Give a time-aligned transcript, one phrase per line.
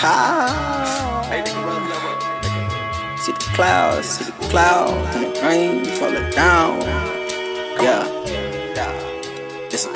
[0.00, 0.08] See the
[3.52, 6.80] clouds, see the clouds, and the rain falling down.
[7.82, 8.06] Yeah.
[9.70, 9.92] Listen.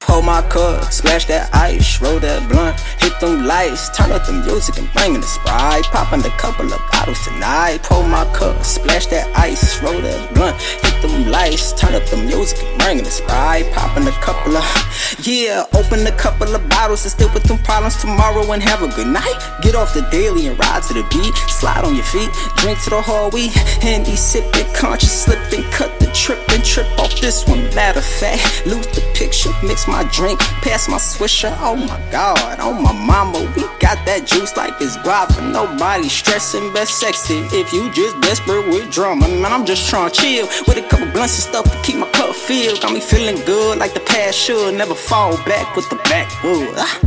[0.00, 4.32] Pull my cup, splash that ice, roll that blunt, hit them lights, turn up the
[4.32, 5.84] music and bring in the sprite.
[5.84, 7.82] Popping a couple of bottles tonight.
[7.84, 10.37] Pull my cup, splash that ice, roll that blunt,
[11.56, 13.72] turn up the music and bring in the sprite.
[13.72, 14.64] Popping a couple of,
[15.22, 18.88] yeah, open a couple of bottles and still with them problems tomorrow and have a
[18.88, 19.38] good night.
[19.62, 22.90] Get off the daily and ride to the beat, slide on your feet, drink to
[22.90, 27.62] the whole week, handy sipping, conscious slipping, cut trip and trip off this one.
[27.74, 31.54] Matter of fact, lose the picture, mix my drink, pass my swisher.
[31.60, 35.40] Oh my god, oh my mama, we got that juice like it's guava.
[35.42, 37.38] Nobody stressing, but sexy.
[37.52, 41.06] If you just desperate with drama, man, I'm just trying to chill with a couple
[41.12, 42.80] blunts and stuff to keep my cup filled.
[42.80, 44.74] Got me feeling good like the past should.
[44.74, 46.74] Never fall back with the backwood.
[46.76, 47.00] Ah.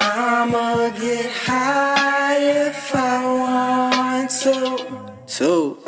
[0.00, 2.38] I'ma get high
[2.68, 5.14] if I want to.
[5.26, 5.87] Two.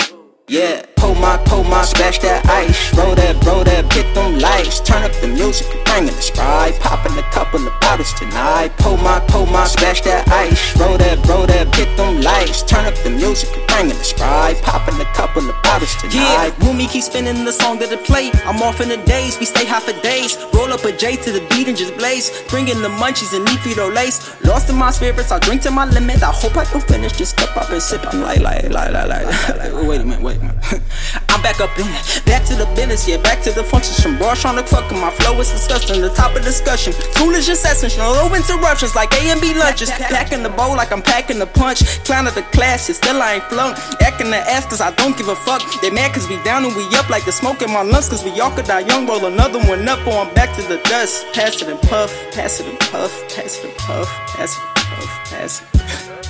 [5.21, 8.73] The music, bring in the sprite, popping a couple of bottles tonight.
[8.79, 12.85] Pull my, pull my, splash that ice, roll that, roll that, hit them lights, turn
[12.87, 16.15] up the music, bring in the sprite, popping a couple of bottles tonight.
[16.15, 18.31] Yeah, Rumi keep spinning the song that it play.
[18.45, 20.37] I'm off in the days, we stay high for days.
[20.55, 22.31] Roll up a J to the beat and just blaze.
[22.49, 24.37] Bringing the munchies and leafy lace.
[24.45, 26.23] Lost in my spirits, I drink to my limit.
[26.23, 27.13] I hope I can finish.
[27.13, 28.03] Just step up and sip.
[28.07, 29.27] I'm like, like, like, like, like,
[29.59, 30.83] like wait a minute, wait a minute.
[31.41, 32.23] I'm back up in it.
[32.27, 33.99] Back to the business, yeah, back to the functions.
[33.99, 36.03] From bars trying to fuck my flow is disgusting.
[36.03, 36.93] The top of discussion.
[37.17, 39.91] Foolish incessant, no interruptions like A and B lunches.
[40.13, 41.81] Packing the bowl like I'm packing the punch.
[42.05, 43.79] Clown of the class, yeah, still I ain't flunk.
[44.03, 45.63] Acting the ass cause I don't give a fuck.
[45.81, 48.23] They mad cause we down and we up like the smoke in my lungs cause
[48.23, 49.07] we all could die young.
[49.07, 51.25] Roll another one up or I'm back to the dust.
[51.33, 54.77] Pass it and puff, pass it and puff, pass it and puff, pass it and
[54.77, 56.30] puff, pass it.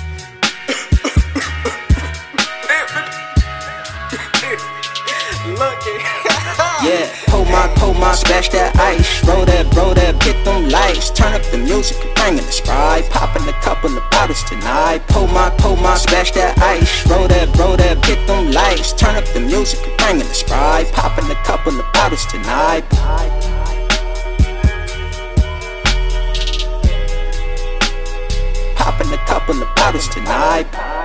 [6.81, 11.11] Yeah, pull my, pull my, splash that ice, roll that, roll that, hit them lights,
[11.11, 15.05] turn up the music, bring in the sprite, popping a couple of bottles tonight.
[15.07, 19.15] Pull my, pull my, splash that ice, roll that, roll that, hit them lights, turn
[19.15, 22.81] up the music, bring in the sprite, popping a couple of bottles tonight.
[28.73, 31.00] Popping a couple of bottles tonight.